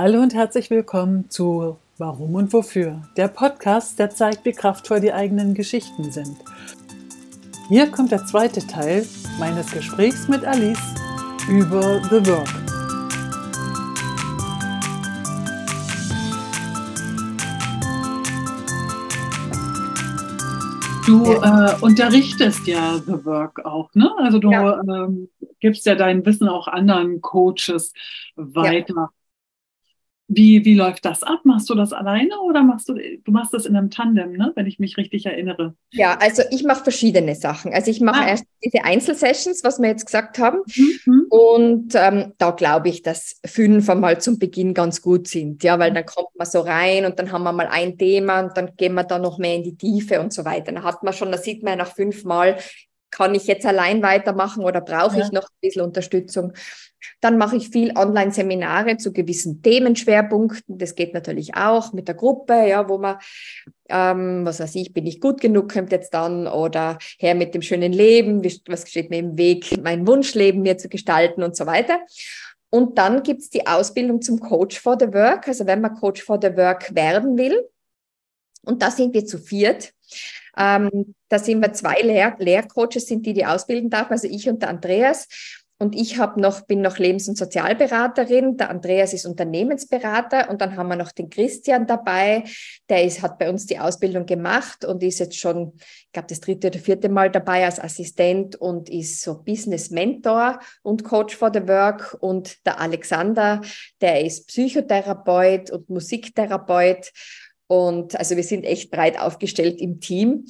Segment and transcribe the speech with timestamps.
[0.00, 5.12] Hallo und herzlich willkommen zu Warum und Wofür, der Podcast, der zeigt, wie kraftvoll die
[5.12, 6.36] eigenen Geschichten sind.
[7.66, 9.04] Hier kommt der zweite Teil
[9.40, 10.78] meines Gesprächs mit Alice
[11.50, 12.48] über The Work.
[21.06, 24.12] Du äh, unterrichtest ja The Work auch, ne?
[24.18, 24.80] Also du ja.
[24.80, 25.28] ähm,
[25.58, 27.92] gibst ja dein Wissen auch anderen Coaches
[28.36, 28.94] weiter.
[28.94, 29.17] Ja.
[30.30, 31.40] Wie, wie läuft das ab?
[31.44, 34.52] Machst du das alleine oder machst du, du machst das in einem Tandem, ne?
[34.54, 35.74] wenn ich mich richtig erinnere?
[35.90, 37.72] Ja, also ich mache verschiedene Sachen.
[37.72, 38.28] Also ich mache ah.
[38.28, 40.58] erst diese Einzelsessions, was wir jetzt gesagt haben.
[40.76, 41.26] Mhm.
[41.30, 45.64] Und ähm, da glaube ich, dass fünf einmal zum Beginn ganz gut sind.
[45.64, 48.54] Ja, weil dann kommt man so rein und dann haben wir mal ein Thema und
[48.54, 50.72] dann gehen wir da noch mehr in die Tiefe und so weiter.
[50.72, 52.58] Dann hat man schon, da sieht man nach fünf Mal,
[53.10, 55.24] kann ich jetzt allein weitermachen oder brauche ja.
[55.24, 56.52] ich noch ein bisschen Unterstützung?
[57.20, 60.78] Dann mache ich viel Online-Seminare zu gewissen Themenschwerpunkten.
[60.78, 63.18] Das geht natürlich auch mit der Gruppe, ja, wo man,
[63.88, 67.62] ähm, was weiß ich, bin ich gut genug, kommt jetzt dann, oder her mit dem
[67.62, 72.00] schönen Leben, was steht mir im Weg, mein Wunschleben mir zu gestalten und so weiter.
[72.70, 76.22] Und dann gibt es die Ausbildung zum Coach for the Work, also wenn man Coach
[76.22, 77.66] for the Work werden will.
[78.62, 79.94] Und da sind wir zu viert.
[80.56, 84.60] Ähm, da sind wir zwei Lehr Lehrcoaches, sind die, die ausbilden darf, also ich und
[84.60, 85.28] der Andreas.
[85.80, 88.56] Und ich habe noch, bin noch Lebens- und Sozialberaterin.
[88.56, 90.50] Der Andreas ist Unternehmensberater.
[90.50, 92.42] Und dann haben wir noch den Christian dabei.
[92.88, 96.40] Der ist, hat bei uns die Ausbildung gemacht und ist jetzt schon, ich glaube, das
[96.40, 101.52] dritte oder vierte Mal dabei als Assistent und ist so Business Mentor und Coach for
[101.54, 102.16] the Work.
[102.20, 103.60] Und der Alexander,
[104.00, 107.12] der ist Psychotherapeut und Musiktherapeut.
[107.68, 110.46] Und also wir sind echt breit aufgestellt im Team.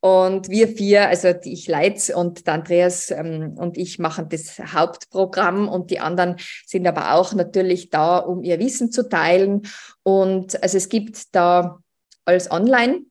[0.00, 5.92] Und wir vier, also ich leite und Andreas ähm, und ich machen das Hauptprogramm und
[5.92, 9.62] die anderen sind aber auch natürlich da, um ihr Wissen zu teilen.
[10.02, 11.78] Und also es gibt da
[12.24, 13.02] alles online.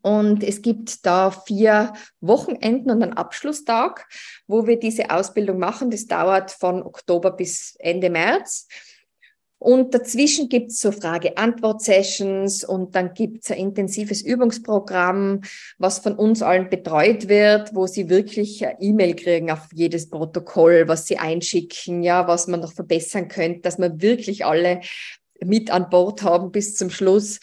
[0.00, 4.08] Und es gibt da vier Wochenenden und einen Abschlusstag,
[4.46, 5.90] wo wir diese Ausbildung machen.
[5.90, 8.68] Das dauert von Oktober bis Ende März.
[9.62, 15.42] Und dazwischen gibt es so Frage-Antwort-Sessions und dann gibt es ein intensives Übungsprogramm,
[15.78, 21.06] was von uns allen betreut wird, wo sie wirklich E-Mail kriegen auf jedes Protokoll, was
[21.06, 24.80] sie einschicken, ja, was man noch verbessern könnte, dass wir wirklich alle
[25.40, 27.38] mit an Bord haben bis zum Schluss.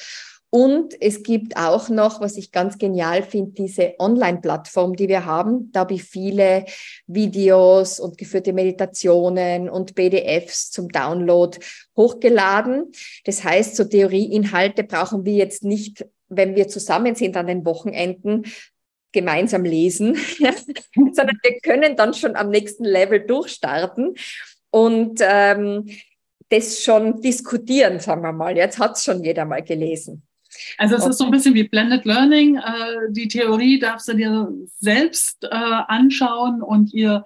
[0.52, 5.72] Und es gibt auch noch, was ich ganz genial finde, diese Online-Plattform, die wir haben.
[5.72, 6.66] Da habe ich viele
[7.06, 11.58] Videos und geführte Meditationen und PDFs zum Download
[11.96, 12.92] hochgeladen.
[13.26, 18.46] Das heißt, so Theorieinhalte brauchen wir jetzt nicht, wenn wir zusammen sind an den Wochenenden,
[19.12, 20.16] gemeinsam lesen,
[20.96, 24.16] sondern wir können dann schon am nächsten Level durchstarten.
[24.72, 25.90] Und ähm,
[26.50, 28.58] das schon diskutieren, sagen wir mal.
[28.58, 30.24] Jetzt hat es schon jeder mal gelesen.
[30.78, 31.10] Also es okay.
[31.12, 32.58] ist so ein bisschen wie Blended Learning.
[32.58, 37.24] Äh, die Theorie darfst du dir selbst äh, anschauen und ihr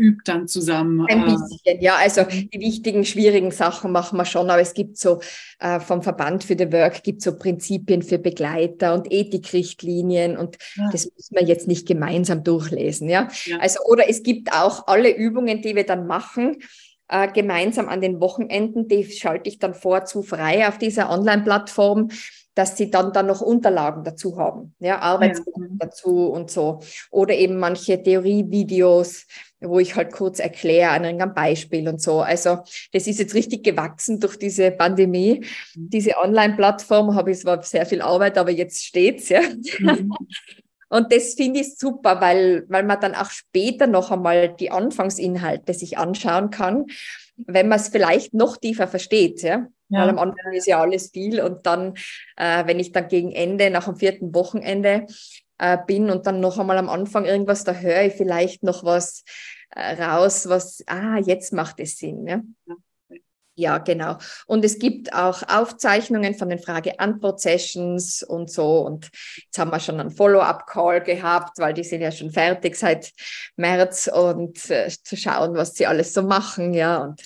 [0.00, 1.06] übt dann zusammen.
[1.08, 1.96] Ein äh, bisschen, ja.
[1.96, 5.20] Also die wichtigen, schwierigen Sachen machen wir schon, aber es gibt so
[5.58, 10.88] äh, vom Verband für the Work gibt so Prinzipien für Begleiter und Ethikrichtlinien und ja.
[10.90, 13.28] das müssen wir jetzt nicht gemeinsam durchlesen, ja?
[13.44, 13.58] ja.
[13.58, 16.56] Also oder es gibt auch alle Übungen, die wir dann machen
[17.08, 22.08] äh, gemeinsam an den Wochenenden, die schalte ich dann vorzu frei auf dieser Online-Plattform
[22.60, 25.86] dass sie dann, dann noch Unterlagen dazu haben, ja, Arbeitsgruppen ja.
[25.86, 26.80] Dazu und so.
[27.10, 29.26] Oder eben manche Theorievideos,
[29.60, 32.20] wo ich halt kurz erkläre an einem Beispiel und so.
[32.20, 32.58] Also
[32.92, 35.40] das ist jetzt richtig gewachsen durch diese Pandemie.
[35.74, 35.88] Mhm.
[35.88, 39.40] Diese Online-Plattform habe ich, zwar sehr viel Arbeit, aber jetzt steht's, ja.
[39.78, 40.12] Mhm.
[40.92, 45.72] Und das finde ich super, weil, weil man dann auch später noch einmal die Anfangsinhalte
[45.72, 46.86] sich anschauen kann,
[47.36, 49.68] wenn man es vielleicht noch tiefer versteht, ja.
[49.90, 50.02] Ja.
[50.02, 51.94] Weil am Anfang ist ja alles viel und dann,
[52.36, 55.06] äh, wenn ich dann gegen Ende, nach dem vierten Wochenende
[55.58, 59.24] äh, bin und dann noch einmal am Anfang irgendwas, da höre ich vielleicht noch was
[59.70, 62.26] äh, raus, was, ah, jetzt macht es Sinn.
[62.26, 62.40] Ja?
[63.60, 63.70] Ja.
[63.70, 64.16] Ja, genau.
[64.46, 68.80] Und es gibt auch Aufzeichnungen von den Frage-Antwort-Sessions und so.
[68.80, 69.10] Und
[69.44, 73.12] jetzt haben wir schon einen Follow-up-Call gehabt, weil die sind ja schon fertig seit
[73.54, 76.74] März und äh, zu schauen, was sie alles so machen.
[76.74, 77.22] Ja, und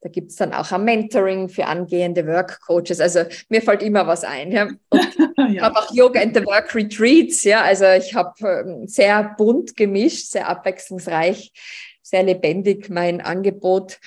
[0.00, 2.98] da gibt es dann auch ein Mentoring für angehende Work-Coaches.
[2.98, 4.50] Also mir fällt immer was ein.
[4.50, 4.68] Ja.
[5.36, 5.46] ja.
[5.50, 7.44] Ich habe auch Yoga and the Work Retreats.
[7.44, 11.52] Ja, also ich habe ähm, sehr bunt gemischt, sehr abwechslungsreich,
[12.00, 13.98] sehr lebendig mein Angebot.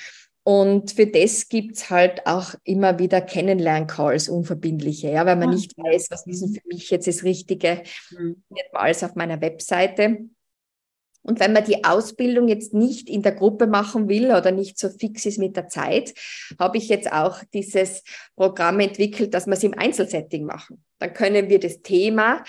[0.47, 5.75] Und für das gibt's halt auch immer wieder Kennenlern-Calls, unverbindliche, ja, weil man ah, nicht
[5.75, 7.81] weiß, was ist denn für mich jetzt das Richtige,
[8.11, 8.43] mhm.
[8.71, 10.19] alles auf meiner Webseite.
[11.23, 14.89] Und wenn man die Ausbildung jetzt nicht in der Gruppe machen will oder nicht so
[14.89, 16.13] fix ist mit der Zeit,
[16.59, 18.03] habe ich jetzt auch dieses
[18.35, 20.83] Programm entwickelt, dass wir es im Einzelsetting machen.
[20.99, 22.43] Dann können wir das Thema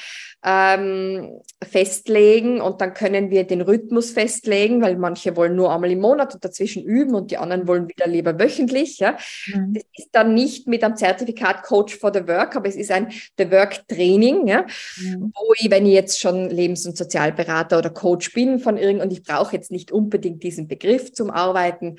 [0.45, 6.01] ähm, festlegen und dann können wir den Rhythmus festlegen, weil manche wollen nur einmal im
[6.01, 8.99] Monat und dazwischen üben und die anderen wollen wieder lieber wöchentlich.
[8.99, 9.17] Ja.
[9.47, 9.75] Mhm.
[9.75, 13.11] Das ist dann nicht mit einem Zertifikat Coach for the Work, aber es ist ein
[13.39, 14.65] The Work Training, ja,
[14.99, 15.33] mhm.
[15.35, 19.13] wo ich, wenn ich jetzt schon Lebens- und Sozialberater oder Coach bin von irgend und
[19.13, 21.97] ich brauche jetzt nicht unbedingt diesen Begriff zum Arbeiten,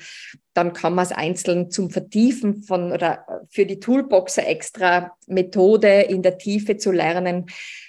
[0.58, 6.20] dann kann man es einzeln zum Vertiefen von oder für die Toolboxer extra Methode in
[6.20, 7.46] der Tiefe zu lernen,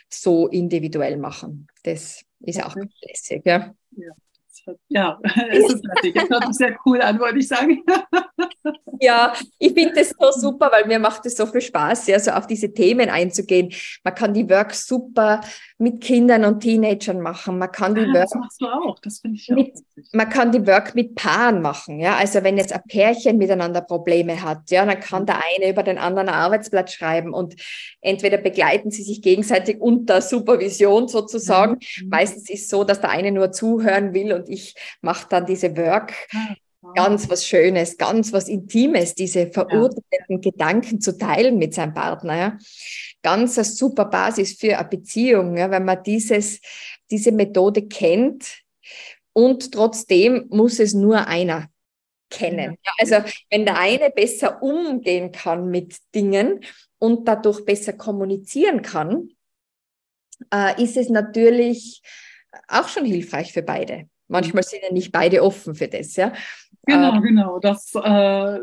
[0.08, 1.68] so individuell machen.
[1.82, 3.42] Das ist auch lässig.
[3.44, 3.74] Ja.
[3.96, 4.12] ja.
[4.88, 5.20] Ja,
[5.50, 6.14] es ist fertig.
[6.14, 7.84] Das hört sich sehr cool an, wollte ich sagen.
[9.02, 12.32] Ja, ich finde das so super, weil mir macht es so viel Spaß, ja, so
[12.32, 13.74] auf diese Themen einzugehen.
[14.04, 15.40] Man kann die Work super
[15.82, 17.58] mit Kindern und Teenagern machen.
[17.58, 18.24] Man kann die ah, Work.
[18.24, 19.74] Das machst du auch, das finde ich mit,
[20.12, 22.18] Man kann die Work mit Paaren machen, ja.
[22.18, 25.98] Also wenn jetzt ein Pärchen miteinander Probleme hat, ja, dann kann der eine über den
[25.98, 27.56] anderen ein Arbeitsblatt schreiben und
[28.02, 31.80] entweder begleiten sie sich gegenseitig unter Supervision sozusagen.
[32.02, 32.10] Mhm.
[32.10, 35.78] Meistens ist es so, dass der eine nur zuhören will und ich mache dann diese
[35.78, 36.14] Work.
[36.96, 40.38] Ganz was Schönes, ganz was Intimes, diese verurteilten ja.
[40.38, 42.38] Gedanken zu teilen mit seinem Partner.
[42.38, 42.58] Ja.
[43.22, 46.62] Ganz eine super Basis für eine Beziehung, ja, wenn man dieses,
[47.12, 48.64] diese Methode kennt.
[49.34, 51.70] Und trotzdem muss es nur einer
[52.30, 52.78] kennen.
[52.86, 52.92] Ja.
[53.00, 53.16] Also
[53.50, 56.64] wenn der eine besser umgehen kann mit Dingen
[56.98, 59.30] und dadurch besser kommunizieren kann,
[60.54, 62.02] äh, ist es natürlich
[62.68, 64.10] auch schon hilfreich für beide.
[64.28, 66.34] Manchmal sind ja nicht beide offen für das, ja.
[66.90, 67.60] Genau, ähm, genau.
[67.60, 68.60] Das äh,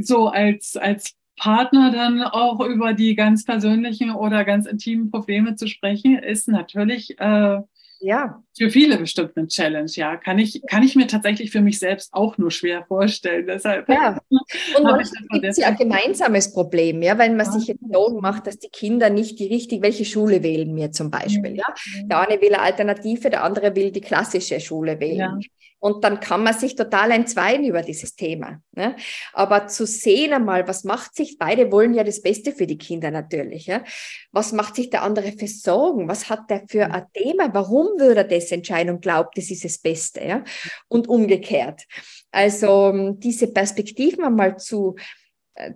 [0.00, 5.66] so als, als Partner dann auch über die ganz persönlichen oder ganz intimen Probleme zu
[5.66, 7.60] sprechen, ist natürlich äh,
[8.02, 8.42] ja.
[8.56, 10.16] Für viele bestimmt eine Challenge, ja.
[10.16, 13.46] Kann ich, kann ich mir tatsächlich für mich selbst auch nur schwer vorstellen.
[13.46, 14.18] Deshalb ja.
[14.30, 17.52] Und manchmal gibt es ja ein gemeinsames Problem, ja, wenn man ja.
[17.52, 21.10] sich jetzt Sorgen macht, dass die Kinder nicht die richtige, welche Schule wählen wir zum
[21.10, 21.64] Beispiel, ja.
[21.68, 22.02] ja.
[22.04, 25.18] Der eine will eine Alternative, der andere will die klassische Schule wählen.
[25.18, 25.38] Ja.
[25.80, 28.60] Und dann kann man sich total entzweien über dieses Thema.
[28.72, 28.96] Ne?
[29.32, 33.10] Aber zu sehen einmal, was macht sich, beide wollen ja das Beste für die Kinder
[33.10, 33.66] natürlich.
[33.66, 33.82] Ja?
[34.30, 36.06] Was macht sich der andere für Sorgen?
[36.06, 37.52] Was hat der für ein Thema?
[37.54, 40.22] Warum würde er das entscheiden und glaubt, das ist das Beste?
[40.22, 40.44] Ja?
[40.88, 41.86] Und umgekehrt.
[42.30, 44.96] Also diese Perspektiven einmal zu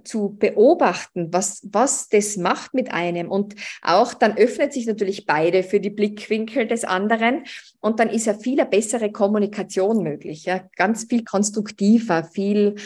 [0.05, 3.31] zu beobachten, was, was das macht mit einem.
[3.31, 7.45] Und auch dann öffnet sich natürlich beide für die Blickwinkel des anderen.
[7.81, 12.77] Und dann ist ja viel eine bessere Kommunikation möglich, ja, ganz viel konstruktiver, viel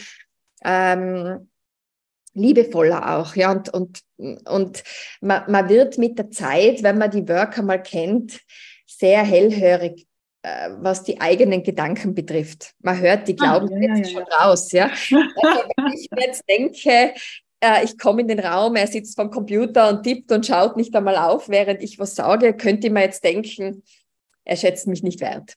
[0.65, 1.49] ähm,
[2.35, 4.01] liebevoller auch, ja, und, und,
[4.47, 4.85] und
[5.21, 8.41] man, man wird mit der Zeit, wenn man die Worker mal kennt,
[8.87, 10.07] sehr hellhörig
[10.81, 12.75] was die eigenen Gedanken betrifft.
[12.81, 14.73] Man hört die Glauben ah, ja, ja, schon raus.
[14.73, 14.87] Ja?
[14.87, 15.17] Also,
[15.77, 17.15] wenn ich mir jetzt denke,
[17.61, 20.95] äh, ich komme in den Raum, er sitzt vom Computer und tippt und schaut nicht
[20.95, 23.83] einmal auf, während ich was sage, könnte man jetzt denken,
[24.45, 25.55] er schätzt mich nicht wert.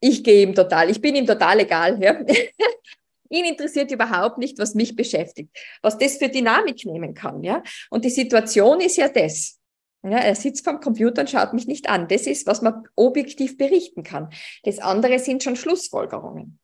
[0.00, 2.02] Ich gehe ihm total, ich bin ihm total egal.
[2.02, 2.20] Ja?
[3.30, 5.50] Ihn interessiert überhaupt nicht, was mich beschäftigt,
[5.82, 7.42] was das für Dynamik nehmen kann.
[7.42, 7.62] Ja?
[7.90, 9.57] Und die Situation ist ja das.
[10.02, 12.06] Ja, er sitzt vom Computer und schaut mich nicht an.
[12.06, 14.30] Das ist, was man objektiv berichten kann.
[14.62, 16.58] Das andere sind schon Schlussfolgerungen.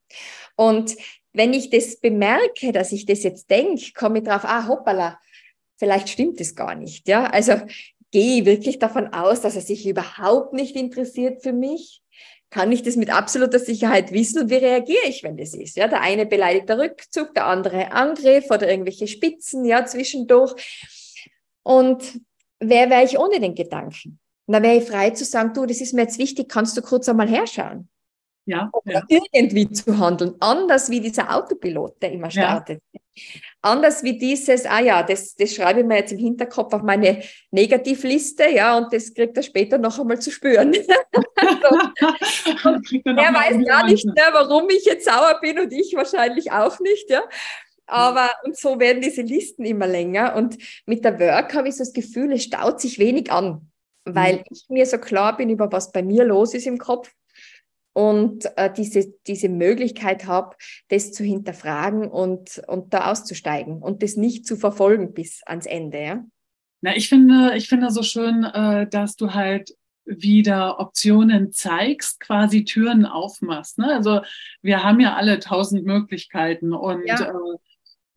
[0.56, 0.96] Und
[1.32, 5.18] wenn ich das bemerke, dass ich das jetzt denke, komme ich drauf, ah, hoppala,
[5.76, 7.08] vielleicht stimmt es gar nicht.
[7.08, 7.54] Ja, also
[8.12, 12.02] gehe ich wirklich davon aus, dass er sich überhaupt nicht interessiert für mich?
[12.50, 15.76] Kann ich das mit absoluter Sicherheit wissen und wie reagiere ich, wenn das ist?
[15.76, 20.54] Ja, der eine beleidigt der Rückzug, der andere Angriff oder irgendwelche Spitzen, ja, zwischendurch.
[21.64, 22.20] Und
[22.68, 24.18] wer wäre ich ohne den Gedanken?
[24.46, 26.82] Und da wäre ich frei zu sagen, du, das ist mir jetzt wichtig, kannst du
[26.82, 27.88] kurz einmal herschauen?
[28.46, 29.20] Ja, Oder ja.
[29.32, 30.34] irgendwie zu handeln.
[30.40, 32.82] Anders wie dieser Autopilot, der immer startet.
[32.92, 33.00] Ja.
[33.62, 37.22] Anders wie dieses, ah ja, das, das schreibe ich mir jetzt im Hinterkopf auf meine
[37.50, 40.74] Negativliste, ja, und das kriegt er später noch einmal zu spüren.
[40.74, 40.82] er
[43.34, 47.22] weiß gar nicht mehr, warum ich jetzt sauer bin und ich wahrscheinlich auch nicht, ja.
[47.86, 50.34] Aber und so werden diese Listen immer länger.
[50.36, 53.70] Und mit der Work habe ich so das Gefühl, es staut sich wenig an,
[54.04, 54.44] weil mhm.
[54.50, 57.12] ich mir so klar bin über was bei mir los ist im Kopf
[57.94, 60.56] und äh, diese, diese Möglichkeit habe,
[60.88, 66.02] das zu hinterfragen und, und da auszusteigen und das nicht zu verfolgen bis ans Ende.
[66.02, 66.24] Ja?
[66.82, 69.74] Na, ich finde, ich finde so schön, äh, dass du halt
[70.04, 73.78] wieder Optionen zeigst, quasi Türen aufmachst.
[73.78, 73.94] Ne?
[73.94, 74.20] Also
[74.60, 77.30] wir haben ja alle tausend Möglichkeiten und ja.
[77.30, 77.56] äh,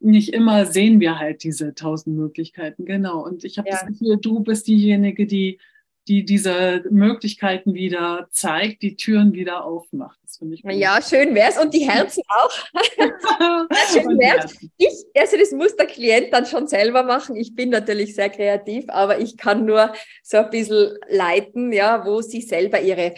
[0.00, 3.24] nicht immer sehen wir halt diese tausend Möglichkeiten, genau.
[3.24, 3.76] Und ich habe ja.
[3.76, 5.58] das Gefühl, du bist diejenige, die,
[6.06, 10.18] die diese Möglichkeiten wieder zeigt, die Türen wieder aufmacht.
[10.22, 10.72] Das finde ich gut.
[10.72, 12.50] Ja, schön wär's und die Herzen auch.
[13.92, 14.56] schön wär's.
[14.76, 17.36] Ich, also das muss der Klient dann schon selber machen.
[17.36, 22.20] Ich bin natürlich sehr kreativ, aber ich kann nur so ein bisschen leiten, ja, wo
[22.22, 23.14] sie selber ihre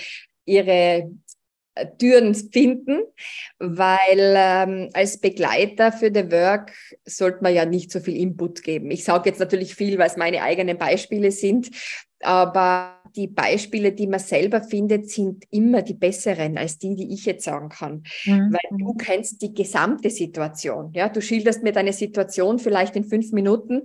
[0.50, 1.10] ihre
[1.98, 3.02] Türen finden,
[3.58, 6.72] weil ähm, als Begleiter für The Work
[7.04, 8.90] sollte man ja nicht so viel Input geben.
[8.90, 11.70] Ich sage jetzt natürlich viel, weil es meine eigenen Beispiele sind,
[12.22, 17.24] aber die Beispiele, die man selber findet, sind immer die besseren als die, die ich
[17.24, 18.52] jetzt sagen kann, mhm.
[18.52, 20.92] weil du kennst die gesamte Situation.
[20.92, 23.82] Ja, du schilderst mir deine Situation vielleicht in fünf Minuten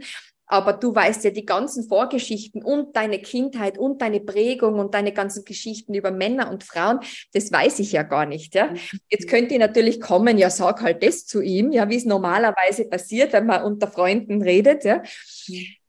[0.48, 5.12] aber du weißt ja die ganzen Vorgeschichten und deine Kindheit und deine Prägung und deine
[5.12, 7.00] ganzen Geschichten über Männer und Frauen,
[7.34, 8.56] das weiß ich ja gar nicht.
[8.56, 8.74] Ja?
[9.10, 12.86] Jetzt könnte ich natürlich kommen, ja, sag halt das zu ihm, ja, wie es normalerweise
[12.86, 14.84] passiert, wenn man unter Freunden redet.
[14.84, 15.02] Ja?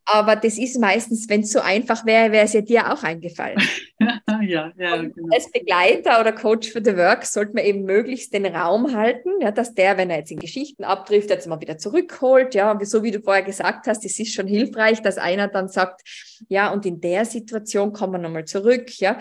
[0.08, 3.58] Aber das ist meistens, wenn es so einfach wäre, wäre es ja dir auch eingefallen.
[4.42, 5.34] ja, ja, genau.
[5.34, 9.50] Als Begleiter oder Coach für the Work sollte man eben möglichst den Raum halten, ja,
[9.50, 12.54] dass der, wenn er jetzt in Geschichten abtrifft, jetzt mal wieder zurückholt.
[12.54, 16.02] Ja, so wie du vorher gesagt hast, es ist schon hilfreich, dass einer dann sagt,
[16.48, 18.88] ja, und in der Situation kommen wir nochmal zurück.
[19.00, 19.18] Ja,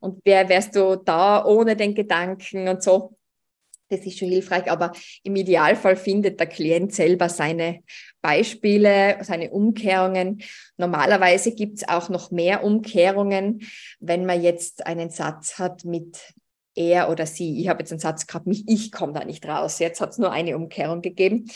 [0.00, 3.17] und wer wärst du da ohne den Gedanken und so.
[3.90, 4.92] Das ist schon hilfreich, aber
[5.22, 7.82] im Idealfall findet der Klient selber seine
[8.20, 10.42] Beispiele, seine Umkehrungen.
[10.76, 13.66] Normalerweise gibt es auch noch mehr Umkehrungen,
[13.98, 16.34] wenn man jetzt einen Satz hat mit
[16.74, 17.60] er oder sie.
[17.60, 19.78] Ich habe jetzt einen Satz gehabt, mich, ich komme da nicht raus.
[19.78, 21.50] Jetzt hat es nur eine Umkehrung gegeben.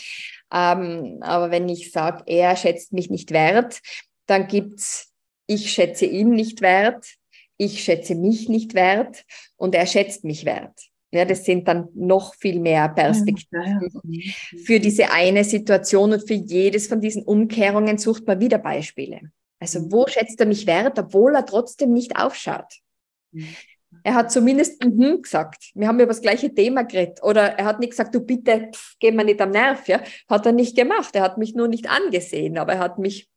[0.51, 3.79] Ähm, aber wenn ich sage, er schätzt mich nicht wert,
[4.25, 5.11] dann gibt es,
[5.47, 7.05] ich schätze ihn nicht wert,
[7.57, 9.23] ich schätze mich nicht wert
[9.55, 10.92] und er schätzt mich wert.
[11.13, 14.01] Ja, das sind dann noch viel mehr Perspektiven
[14.65, 19.21] für diese eine Situation und für jedes von diesen Umkehrungen sucht man wieder Beispiele.
[19.59, 19.91] Also mhm.
[19.91, 22.79] wo schätzt er mich wert, obwohl er trotzdem nicht aufschaut?
[23.31, 23.47] Mhm.
[24.01, 25.69] Er hat zumindest mhm gesagt.
[25.75, 27.21] Wir haben über das gleiche Thema geredet.
[27.21, 29.87] Oder er hat nicht gesagt, du bitte, pff, geh mir nicht am Nerv.
[29.87, 30.01] Ja?
[30.27, 31.15] Hat er nicht gemacht.
[31.15, 33.29] Er hat mich nur nicht angesehen, aber er hat mich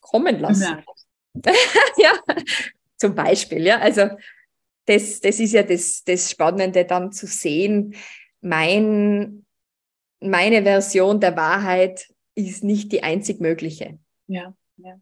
[0.00, 0.84] kommen lassen.
[1.96, 2.12] ja,
[2.98, 3.64] zum Beispiel.
[3.64, 4.10] Ja, also
[4.86, 7.94] das, das ist ja das, das Spannende dann zu sehen.
[8.40, 9.44] Mein,
[10.20, 13.98] meine Version der Wahrheit ist nicht die einzig mögliche.
[14.26, 15.00] Ja, ja.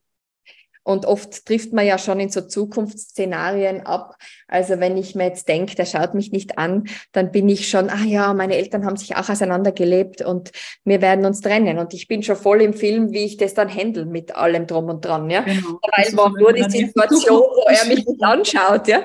[0.89, 4.17] Und oft trifft man ja schon in so Zukunftsszenarien ab.
[4.47, 7.91] Also wenn ich mir jetzt denke, der schaut mich nicht an, dann bin ich schon,
[7.91, 10.51] ah ja, meine Eltern haben sich auch auseinandergelebt und
[10.85, 11.77] wir werden uns trennen.
[11.77, 14.87] Und ich bin schon voll im Film, wie ich das dann handle mit allem drum
[14.87, 15.29] und dran.
[15.29, 15.43] Ja?
[15.43, 15.79] Genau.
[15.95, 18.89] Weil war nur die Situation, wo er mich nicht anschaut.
[18.89, 19.03] Ja?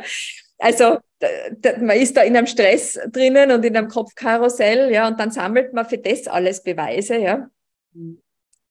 [0.63, 0.99] Also
[1.81, 5.73] man ist da in einem Stress drinnen und in einem Kopfkarussell, ja, und dann sammelt
[5.73, 7.49] man für das alles Beweise, ja.
[7.91, 8.21] Mhm.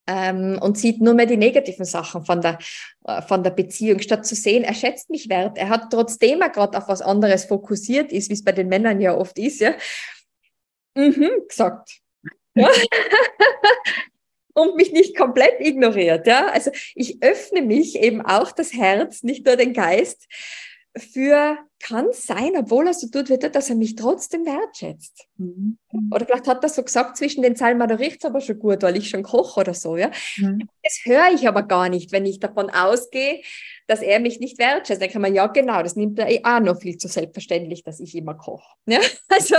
[0.07, 2.59] Ähm, und sieht nur mehr die negativen Sachen von der,
[3.05, 5.59] äh, von der Beziehung, statt zu sehen, er schätzt mich wert.
[5.59, 9.01] Er hat trotzdem er gerade auf was anderes fokussiert ist, wie es bei den Männern
[9.03, 9.75] ja oft ist, ja,
[10.95, 12.01] mhm, gesagt.
[12.55, 12.69] Ja.
[14.55, 16.27] und mich nicht komplett ignoriert.
[16.27, 16.47] Ja?
[16.49, 20.27] Also ich öffne mich eben auch das Herz, nicht nur den Geist,
[20.97, 25.27] für kann sein, obwohl er so tut, wie dass er mich trotzdem wertschätzt.
[25.37, 25.79] Mhm.
[26.13, 28.83] Oder vielleicht hat er so gesagt, zwischen den Zeilen, da riecht es aber schon gut,
[28.83, 29.97] weil ich schon koche oder so.
[29.97, 30.11] Ja?
[30.37, 30.69] Mhm.
[30.83, 33.43] Das höre ich aber gar nicht, wenn ich davon ausgehe,
[33.87, 35.03] dass er mich nicht wertschätzt.
[35.03, 37.99] Dann kann man, ja genau, das nimmt er eh auch noch viel zu selbstverständlich, dass
[37.99, 38.75] ich immer koche.
[38.87, 39.01] Ja?
[39.29, 39.57] Also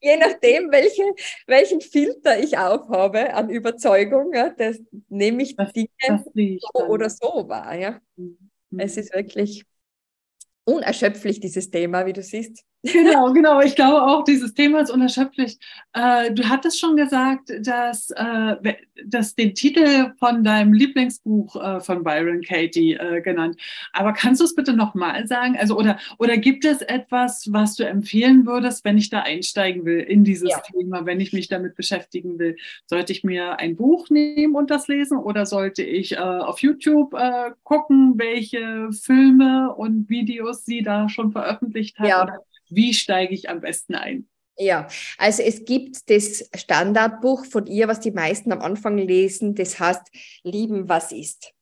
[0.00, 1.02] je nachdem, welche,
[1.46, 7.08] welchen Filter ich aufhabe an Überzeugung, ja, das nehme ich das, Dinge das so oder
[7.08, 7.74] so wahr.
[7.74, 8.00] Ja?
[8.16, 8.50] Mhm.
[8.76, 9.64] Es ist wirklich
[10.64, 12.64] unerschöpflich, dieses Thema, wie du siehst.
[12.84, 13.60] Genau, genau.
[13.60, 15.58] Ich glaube auch, dieses Thema ist unerschöpflich.
[15.94, 18.74] Äh, du hattest schon gesagt, dass, äh,
[19.06, 23.56] dass den Titel von deinem Lieblingsbuch äh, von Byron Katie äh, genannt.
[23.94, 25.56] Aber kannst du es bitte nochmal sagen?
[25.58, 30.00] Also, oder, oder gibt es etwas, was du empfehlen würdest, wenn ich da einsteigen will
[30.00, 30.60] in dieses ja.
[30.60, 32.56] Thema, wenn ich mich damit beschäftigen will?
[32.86, 37.14] Sollte ich mir ein Buch nehmen und das lesen oder sollte ich äh, auf YouTube
[37.14, 42.08] äh, gucken, welche Filme und Videos sie da schon veröffentlicht hat?
[42.08, 42.38] Ja.
[42.70, 44.28] Wie steige ich am besten ein?
[44.56, 44.86] Ja,
[45.18, 50.02] also es gibt das Standardbuch von ihr, was die meisten am Anfang lesen, das heißt
[50.44, 51.52] Lieben, was ist.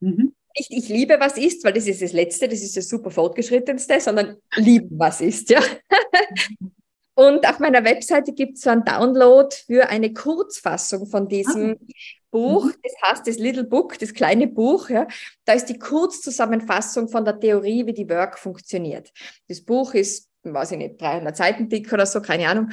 [0.00, 0.34] Mhm.
[0.56, 4.00] Nicht ich liebe, was ist, weil das ist das Letzte, das ist das super fortgeschrittenste,
[4.00, 5.60] sondern lieben, was ist, ja.
[7.16, 11.94] Und auf meiner Webseite gibt es so einen Download für eine Kurzfassung von diesem ah.
[12.32, 12.70] Buch.
[12.82, 14.90] Das heißt das Little Book, das kleine Buch.
[14.90, 15.06] Ja.
[15.44, 19.12] Da ist die Kurzzusammenfassung von der Theorie, wie die Work funktioniert.
[19.46, 22.70] Das Buch ist weiß ich nicht, 300 Seiten dick oder so, keine Ahnung.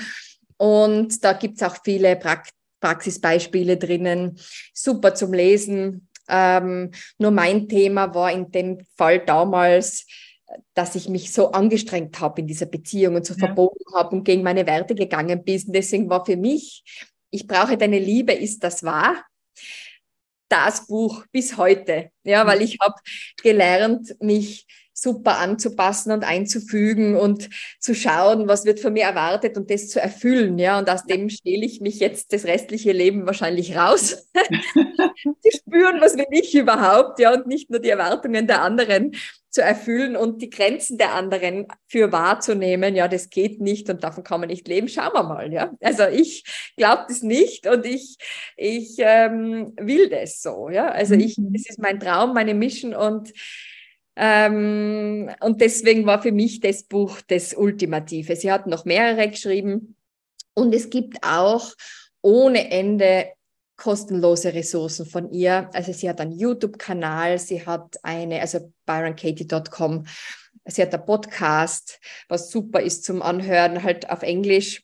[0.58, 2.20] Und da gibt es auch viele
[2.80, 4.38] Praxisbeispiele drinnen,
[4.74, 6.08] super zum Lesen.
[6.28, 10.06] Ähm, nur mein Thema war in dem Fall damals,
[10.74, 13.40] dass ich mich so angestrengt habe in dieser Beziehung und so ja.
[13.40, 15.64] verbogen habe und gegen meine Werte gegangen bin.
[15.68, 16.84] Deswegen war für mich,
[17.30, 19.24] ich brauche deine Liebe, ist das wahr?
[20.50, 22.66] Das Buch bis heute, ja, weil mhm.
[22.66, 22.96] ich habe
[23.42, 24.68] gelernt, mich
[25.02, 30.00] super anzupassen und einzufügen und zu schauen, was wird von mir erwartet und das zu
[30.00, 30.60] erfüllen.
[30.60, 34.28] Ja, und aus dem stehle ich mich jetzt das restliche Leben wahrscheinlich raus.
[35.42, 39.16] zu spüren, was will ich überhaupt, ja, und nicht nur die Erwartungen der anderen
[39.50, 42.96] zu erfüllen und die Grenzen der anderen für wahrzunehmen.
[42.96, 44.88] Ja, das geht nicht und davon kann man nicht leben.
[44.88, 45.52] Schauen wir mal.
[45.52, 46.46] Ja, also ich
[46.78, 48.18] glaube das nicht und ich
[48.56, 50.70] ich ähm, will das so.
[50.70, 51.52] Ja, also ich, mhm.
[51.54, 53.34] das ist mein Traum, meine Mission und
[54.16, 58.36] ähm, und deswegen war für mich das Buch das Ultimative.
[58.36, 59.96] Sie hat noch mehrere geschrieben
[60.54, 61.74] und es gibt auch
[62.22, 63.32] ohne Ende
[63.78, 65.70] kostenlose Ressourcen von ihr.
[65.74, 70.06] Also sie hat einen YouTube-Kanal, sie hat eine, also byronkatie.com,
[70.66, 74.84] sie hat einen Podcast, was super ist zum Anhören, halt auf Englisch.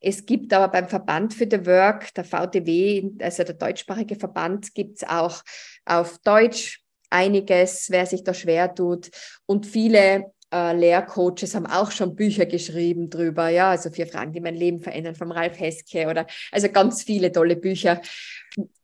[0.00, 5.02] Es gibt aber beim Verband für the Work, der VTW, also der deutschsprachige Verband, gibt
[5.02, 5.42] es auch
[5.84, 9.10] auf Deutsch einiges, wer sich da schwer tut.
[9.46, 14.40] Und viele äh, Lehrcoaches haben auch schon Bücher geschrieben drüber, ja, also vier Fragen, die
[14.40, 18.00] mein Leben verändern, vom Ralf Heske oder also ganz viele tolle Bücher.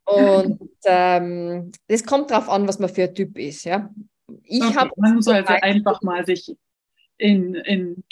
[0.04, 3.90] Und ähm, das kommt darauf an, was man für ein Typ ist, ja.
[4.42, 6.56] Ich okay, habe man sollte einfach mal sich
[7.18, 8.04] in, in,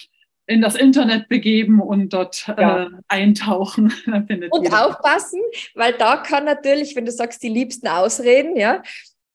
[0.47, 2.85] in das Internet begeben und dort ja.
[2.85, 3.93] äh, eintauchen.
[4.51, 5.41] und aufpassen,
[5.75, 8.83] weil da kann natürlich, wenn du sagst, die liebsten Ausreden, ja,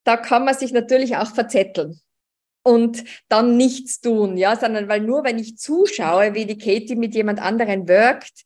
[0.08, 2.00] da kann man sich natürlich auch verzetteln
[2.62, 7.14] und dann nichts tun, ja, sondern weil nur wenn ich zuschaue, wie die Katie mit
[7.14, 8.44] jemand anderen wirkt,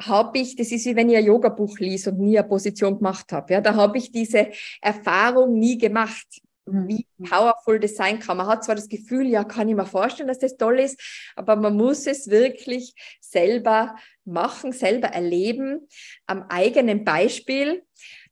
[0.00, 3.30] habe ich, das ist wie wenn ich ein Yoga-Buch liest und nie eine Position gemacht
[3.30, 4.48] habe, ja, da habe ich diese
[4.80, 6.26] Erfahrung nie gemacht
[6.64, 7.24] wie mhm.
[7.24, 8.36] powerful das sein kann.
[8.36, 11.00] Man hat zwar das Gefühl, ja, kann ich mir vorstellen, dass das toll ist,
[11.34, 15.88] aber man muss es wirklich selber machen, selber erleben,
[16.26, 17.82] am eigenen Beispiel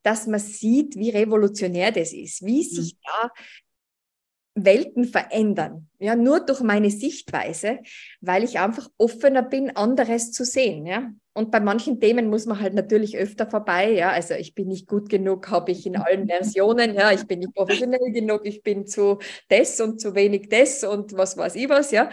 [0.02, 2.74] dass man sieht, wie revolutionär das ist, wie mhm.
[2.74, 3.31] sich da
[4.55, 5.88] Welten verändern.
[5.98, 7.79] Ja, nur durch meine Sichtweise,
[8.20, 10.87] weil ich einfach offener bin, anderes zu sehen.
[10.87, 11.12] Ja.
[11.33, 13.92] Und bei manchen Themen muss man halt natürlich öfter vorbei.
[13.92, 16.94] Ja, also ich bin nicht gut genug, habe ich in allen Versionen.
[16.94, 21.16] Ja, ich bin nicht professionell genug, ich bin zu das und zu wenig das und
[21.16, 21.92] was weiß ich was.
[21.92, 22.11] Ja.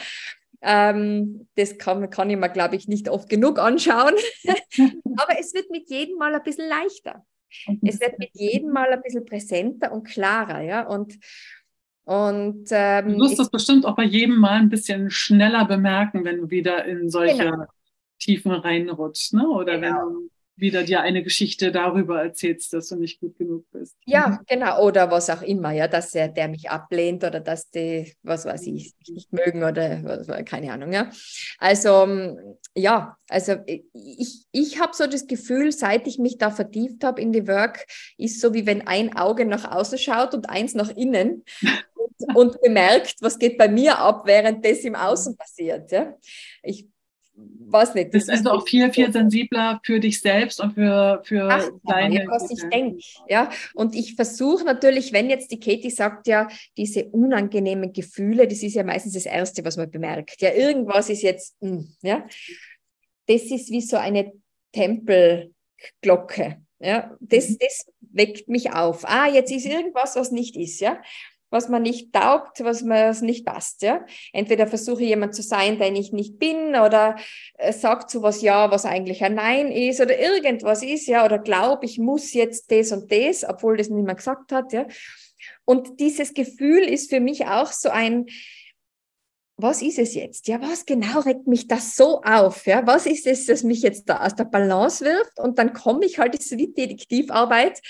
[0.62, 4.14] Ähm, das kann, kann ich mir, glaube ich, nicht oft genug anschauen.
[5.18, 7.26] Aber es wird mit jedem Mal ein bisschen leichter.
[7.84, 10.88] Es wird mit jedem Mal ein bisschen präsenter und klarer, ja.
[10.88, 11.18] Und,
[12.06, 16.38] und ähm, du wirst das bestimmt auch bei jedem Mal ein bisschen schneller bemerken, wenn
[16.38, 17.66] du wieder in solche genau.
[18.20, 19.48] Tiefen reinrutschst, ne?
[19.48, 19.88] Oder genau.
[19.88, 23.96] wenn du wieder dir eine Geschichte darüber erzählst, dass du nicht gut genug bist.
[24.06, 24.40] Ja, mhm.
[24.48, 28.46] genau, oder was auch immer, ja, dass er, der mich ablehnt oder dass die, was
[28.46, 31.12] weiß ich, mich nicht mögen oder was, keine Ahnung, ja.
[31.60, 33.56] Also, ähm, ja, also
[33.94, 37.86] ich, ich habe so das Gefühl, seit ich mich da vertieft habe in die Work,
[38.18, 41.44] ist so wie wenn ein Auge nach außen schaut und eins nach innen
[41.96, 46.16] und, und bemerkt, was geht bei mir ab, während das im Außen passiert, ja.
[46.64, 46.88] Ich
[47.38, 48.14] weiß nicht.
[48.14, 52.24] Das, das ist auch viel, viel sensibler für dich selbst und für, für Ach, deine.
[52.24, 53.00] Ja, was ich denke.
[53.28, 56.48] Ja, und ich versuche natürlich, wenn jetzt die Katie sagt, ja,
[56.78, 60.42] diese unangenehmen Gefühle, das ist ja meistens das Erste, was man bemerkt.
[60.42, 62.26] Ja, irgendwas ist jetzt, mh, hm, ja.
[63.28, 64.32] Das ist wie so eine
[64.72, 66.62] Tempelglocke.
[66.80, 67.58] Ja, das, mhm.
[67.60, 69.04] das weckt mich auf.
[69.06, 71.02] Ah, jetzt ist irgendwas, was nicht ist, ja
[71.50, 73.82] was man nicht taugt, was mir nicht passt.
[73.82, 74.06] Ja?
[74.34, 77.16] Entweder versuche ich jemand zu sein, den ich nicht bin, oder
[77.58, 81.40] äh, sagt zu was ja, was eigentlich ein Nein ist, oder irgendwas ist, ja, oder
[81.40, 84.74] glaube, ich muss jetzt das und das, obwohl das niemand gesagt hat.
[84.74, 84.88] Ja?
[85.66, 88.28] Und dieses Gefühl ist für mich auch so ein,
[89.60, 90.48] was ist es jetzt?
[90.48, 92.68] Ja, was genau regt mich das so auf?
[92.68, 95.40] Ja, was ist es, das mich jetzt da aus der Balance wirft?
[95.40, 97.82] Und dann komme ich halt, das ist wie Detektivarbeit,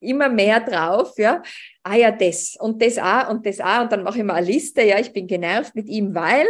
[0.00, 1.42] immer mehr drauf, ja,
[1.82, 3.82] ah ja, das und das auch und das auch.
[3.82, 6.46] Und dann mache ich mal eine Liste, ja, ich bin genervt mit ihm, weil,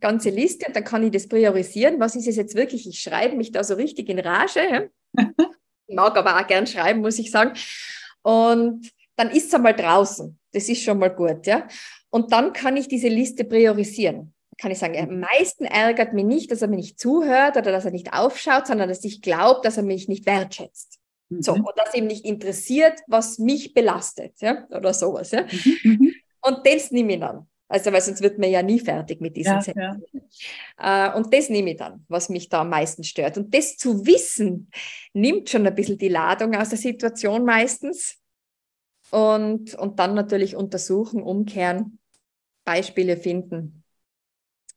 [0.00, 3.36] ganze Liste und dann kann ich das priorisieren, was ist es jetzt wirklich, ich schreibe
[3.36, 4.82] mich da so richtig in Rage, ja.
[5.86, 7.52] ich mag aber auch gern schreiben, muss ich sagen,
[8.22, 11.66] und dann ist es einmal draußen, das ist schon mal gut, ja,
[12.10, 14.34] und dann kann ich diese Liste priorisieren.
[14.58, 17.86] Kann ich sagen, am meisten ärgert mich nicht, dass er mir nicht zuhört oder dass
[17.86, 21.01] er nicht aufschaut, sondern dass ich glaube, dass er mich nicht wertschätzt.
[21.40, 21.64] So, mhm.
[21.64, 25.42] und das ihm nicht interessiert, was mich belastet, ja, oder sowas, ja.
[25.42, 25.90] Mhm.
[25.90, 26.14] mhm.
[26.44, 27.46] Und das nehme ich dann.
[27.68, 30.04] Also, weil sonst wird man ja nie fertig mit diesen ja, Sätzen.
[30.76, 31.08] Ja.
[31.08, 33.38] Äh, und das nehme ich dann, was mich da am meisten stört.
[33.38, 34.70] Und das zu wissen,
[35.14, 38.18] nimmt schon ein bisschen die Ladung aus der Situation meistens.
[39.10, 41.98] und, und dann natürlich untersuchen, umkehren,
[42.64, 43.84] Beispiele finden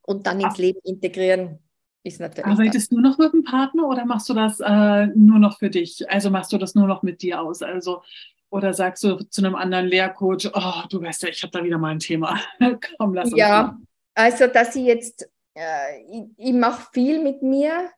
[0.02, 1.60] und dann ins Leben integrieren.
[2.06, 5.58] Ist natürlich Arbeitest du noch mit einem Partner oder machst du das äh, nur noch
[5.58, 6.08] für dich?
[6.08, 7.64] Also machst du das nur noch mit dir aus?
[7.64, 8.04] Also
[8.52, 11.80] oder sagst du zu einem anderen Lehrcoach, oh, du weißt ja, ich habe da wieder
[11.80, 12.40] mal ein Thema.
[13.00, 13.78] Komm, lass uns Ja, mal.
[14.14, 17.90] also dass ich jetzt, äh, ich, ich mache viel mit mir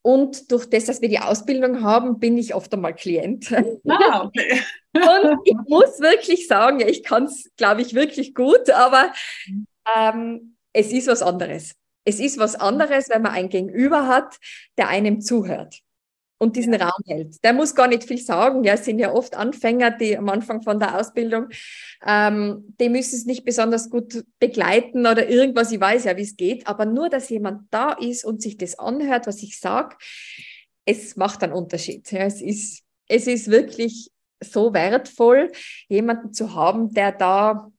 [0.00, 3.52] und durch das, dass wir die Ausbildung haben, bin ich oft einmal Klient.
[3.88, 4.60] Ah, okay.
[4.94, 9.12] und ich muss wirklich sagen, ich kann es, glaube ich, wirklich gut, aber
[9.96, 11.74] ähm, es ist was anderes.
[12.06, 14.38] Es ist was anderes, wenn man ein Gegenüber hat,
[14.78, 15.82] der einem zuhört
[16.38, 17.42] und diesen Raum hält.
[17.44, 18.62] Der muss gar nicht viel sagen.
[18.62, 21.48] Ja, es sind ja oft Anfänger, die am Anfang von der Ausbildung,
[22.06, 25.72] ähm, die müssen es nicht besonders gut begleiten oder irgendwas.
[25.72, 28.78] Ich weiß ja, wie es geht, aber nur, dass jemand da ist und sich das
[28.78, 29.96] anhört, was ich sage,
[30.84, 32.10] es macht einen Unterschied.
[32.12, 35.50] Ja, es ist, es ist wirklich so wertvoll,
[35.88, 37.72] jemanden zu haben, der da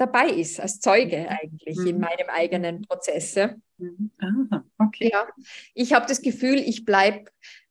[0.00, 1.86] dabei ist, als Zeuge eigentlich mhm.
[1.86, 3.36] in meinem eigenen Prozess.
[3.78, 4.10] Mhm.
[4.18, 5.10] Ah, okay.
[5.12, 5.26] Ja,
[5.74, 7.30] ich habe das Gefühl, ich bleibe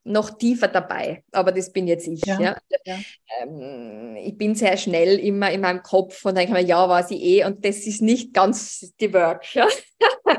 [0.09, 1.23] noch tiefer dabei.
[1.31, 2.25] Aber das bin jetzt ich.
[2.25, 2.97] Ja, ja.
[3.41, 7.21] Ähm, ich bin sehr schnell immer in meinem Kopf und denke mir, ja, war sie
[7.21, 7.45] eh.
[7.45, 9.53] Und das ist nicht ganz die Work.
[9.53, 9.67] Ja?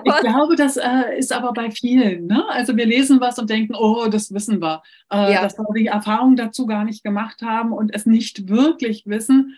[0.05, 2.26] ich glaube, das äh, ist aber bei vielen.
[2.26, 2.44] Ne?
[2.48, 4.83] Also wir lesen was und denken, oh, das wissen wir.
[5.12, 5.42] Äh, ja.
[5.42, 9.57] Dass wir die Erfahrung dazu gar nicht gemacht haben und es nicht wirklich wissen,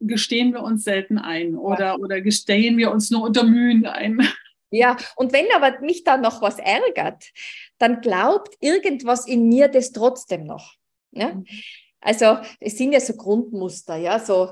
[0.00, 4.26] gestehen wir uns selten ein oder, oder gestehen wir uns nur unter Mühen ein.
[4.70, 7.24] Ja, und wenn aber mich da noch was ärgert,
[7.78, 10.74] dann glaubt irgendwas in mir das trotzdem noch.
[11.10, 11.32] Ja?
[11.32, 11.46] Mhm.
[12.00, 14.50] Also es sind ja so Grundmuster, ja, so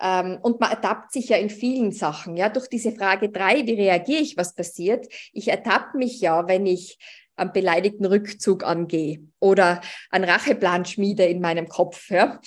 [0.00, 3.74] ähm, und man ertappt sich ja in vielen Sachen, ja, durch diese Frage drei, wie
[3.74, 5.06] reagiere ich, was passiert?
[5.32, 6.98] Ich ertappe mich ja, wenn ich
[7.36, 9.80] am beleidigten Rückzug angehe oder
[10.10, 12.10] einen Racheplan schmiede in meinem Kopf.
[12.10, 12.40] Ja?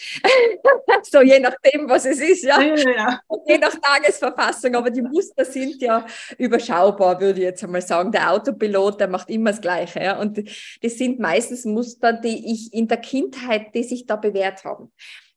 [1.12, 2.62] So je nachdem, was es ist, ja.
[2.62, 3.20] Ja, ja.
[3.48, 4.76] je nach Tagesverfassung.
[4.76, 6.06] Aber die Muster sind ja
[6.38, 8.12] überschaubar, würde ich jetzt einmal sagen.
[8.12, 10.00] Der Autopilot, der macht immer das Gleiche.
[10.00, 10.20] Ja?
[10.20, 10.38] Und
[10.82, 14.92] das sind meistens Muster, die ich in der Kindheit, die sich da bewährt haben.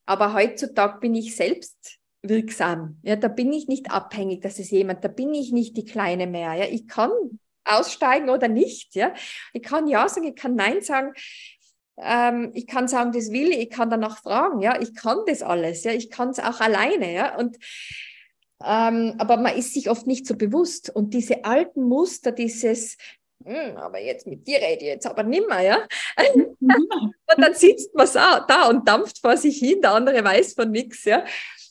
[0.07, 2.99] Aber heutzutage bin ich selbst wirksam.
[3.03, 6.27] Ja, da bin ich nicht abhängig, dass es jemand, da bin ich nicht die Kleine
[6.27, 6.55] mehr.
[6.55, 7.11] Ja, ich kann
[7.65, 8.95] aussteigen oder nicht.
[8.95, 9.15] Ja?
[9.53, 11.13] Ich kann Ja sagen, ich kann Nein sagen.
[12.03, 14.61] Ähm, ich kann sagen, das will ich, ich kann danach fragen.
[14.61, 14.81] Ja?
[14.81, 15.85] Ich kann das alles.
[15.85, 15.93] Ja?
[15.93, 17.13] Ich kann es auch alleine.
[17.13, 17.37] Ja?
[17.37, 17.59] Und
[18.63, 20.91] ähm, aber man ist sich oft nicht so bewusst.
[20.91, 22.97] Und diese alten Muster, dieses,
[23.45, 25.79] hm, aber jetzt mit dir rede ich jetzt aber nimmer, ja.
[26.35, 26.59] und
[27.39, 31.25] dann sitzt man da und dampft vor sich hin, der andere weiß von nichts, ja.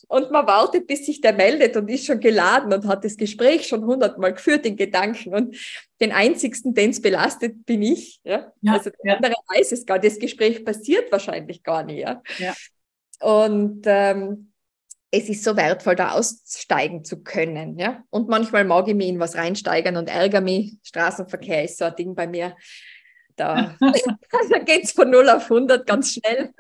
[0.10, 3.68] Und man wartet, bis sich der meldet und ist schon geladen und hat das Gespräch
[3.68, 5.36] schon hundertmal geführt in Gedanken.
[5.36, 5.56] Und
[6.02, 8.20] den einzigsten, den es belastet, bin ich.
[8.24, 8.52] Ja?
[8.62, 9.16] ja also der ja.
[9.18, 10.00] andere weiß es gar.
[10.00, 12.00] Das Gespräch passiert wahrscheinlich gar nicht.
[12.00, 12.24] Ja?
[12.40, 12.56] ja.
[13.20, 14.52] Und ähm,
[15.12, 17.78] es ist so wertvoll, da aussteigen zu können.
[17.78, 18.04] Ja?
[18.10, 20.78] Und manchmal mag ich mich in was reinsteigern und ärgere mich.
[20.82, 22.56] Straßenverkehr ist so ein Ding bei mir.
[23.40, 26.54] Da, da geht es von 0 auf 100 ganz schnell.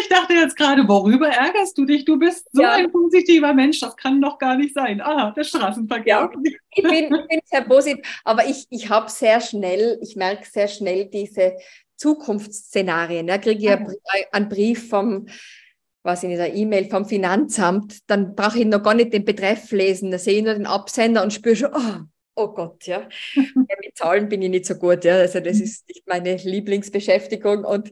[0.00, 2.04] Ich dachte jetzt gerade, worüber ärgerst du dich?
[2.04, 2.72] Du bist so ja.
[2.72, 5.00] ein positiver Mensch, das kann doch gar nicht sein.
[5.00, 6.04] Ah, der Straßenverkehr.
[6.06, 6.30] Ja,
[6.70, 10.68] ich, bin, ich bin sehr positiv, aber ich, ich habe sehr schnell, ich merke sehr
[10.68, 11.56] schnell diese
[11.96, 13.26] Zukunftsszenarien.
[13.26, 13.86] Da kriege ich ah.
[14.32, 15.26] einen Brief vom
[16.04, 20.10] was in dieser E-Mail vom Finanzamt, dann brauche ich noch gar nicht den Betreff lesen,
[20.10, 22.00] da sehe ich nur den Absender und spüre schon, oh,
[22.34, 23.08] Oh Gott, ja.
[23.34, 25.16] Mit Zahlen bin ich nicht so gut, ja.
[25.16, 25.64] Also das mhm.
[25.64, 27.64] ist nicht meine Lieblingsbeschäftigung.
[27.64, 27.90] Und,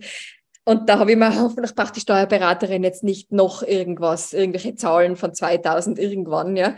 [0.64, 5.16] und da habe ich mir hoffentlich braucht die Steuerberaterin jetzt nicht noch irgendwas, irgendwelche Zahlen
[5.16, 6.74] von 2000 irgendwann, ja.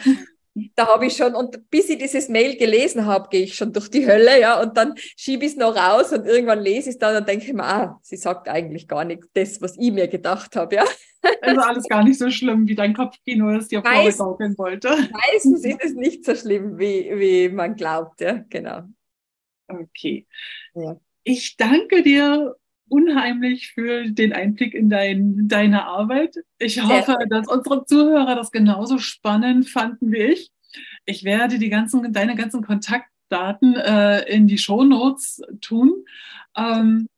[0.75, 3.89] Da habe ich schon, und bis ich dieses Mail gelesen habe, gehe ich schon durch
[3.89, 6.99] die Hölle, ja, und dann schiebe ich es noch raus und irgendwann lese ich es
[6.99, 10.09] dann und denke ich mir, ah, sie sagt eigentlich gar nicht das, was ich mir
[10.09, 10.85] gedacht habe, ja.
[11.41, 14.91] Also alles gar nicht so schlimm, wie dein Kopfkino es dir vorgaukeln wollte.
[15.13, 18.83] Meistens ist es nicht so schlimm, wie, wie man glaubt, ja, genau.
[19.69, 20.27] Okay.
[20.75, 21.01] Ja.
[21.25, 22.57] Ich danke dir
[22.93, 26.37] unheimlich für den Einblick in dein, deine Arbeit.
[26.59, 30.51] Ich hoffe, dass unsere Zuhörer das genauso spannend fanden wie ich.
[31.07, 36.05] Ich werde die ganzen, deine ganzen Kontaktdaten äh, in die Shownotes tun.
[36.55, 37.09] Ähm,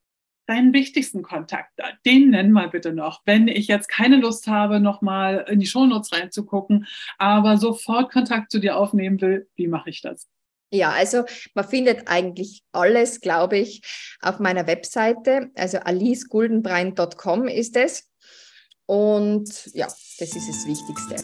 [0.46, 1.72] deinen wichtigsten Kontakt,
[2.06, 6.12] den nenn mal bitte noch, wenn ich jetzt keine Lust habe, nochmal in die Shownotes
[6.12, 6.86] reinzugucken,
[7.18, 10.28] aber sofort Kontakt zu dir aufnehmen will, wie mache ich das?
[10.74, 11.22] Ja, also
[11.54, 13.80] man findet eigentlich alles, glaube ich,
[14.20, 15.50] auf meiner Webseite.
[15.54, 18.10] Also aliceguldenbrein.com ist es.
[18.84, 21.14] Und ja, das ist das Wichtigste.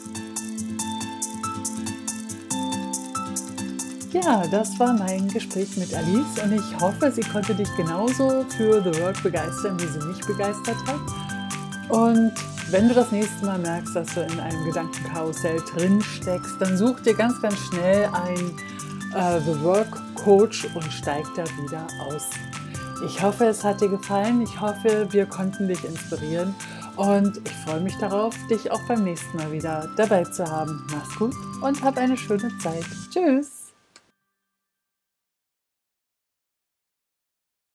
[4.12, 8.80] Ja, das war mein Gespräch mit Alice und ich hoffe, sie konnte dich genauso für
[8.82, 11.00] The Work begeistern, wie sie mich begeistert hat.
[11.88, 12.32] Und
[12.70, 17.00] wenn du das nächste Mal merkst, dass du in einem Gedankenkarussell drin steckst, dann such
[17.00, 18.56] dir ganz, ganz schnell ein
[19.14, 22.28] äh, The Work Coach und steig da wieder aus.
[23.04, 24.42] Ich hoffe, es hat dir gefallen.
[24.42, 26.54] Ich hoffe, wir konnten dich inspirieren.
[26.96, 30.86] Und ich freue mich darauf, dich auch beim nächsten Mal wieder dabei zu haben.
[30.92, 32.84] Mach's gut und hab eine schöne Zeit.
[33.10, 33.59] Tschüss.